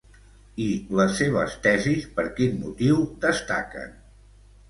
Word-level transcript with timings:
I 0.63 0.69
les 0.99 1.11
seves 1.19 1.57
tesis 1.67 2.07
per 2.15 2.25
quin 2.39 2.57
motiu 2.63 2.99
destaquen? 3.29 3.93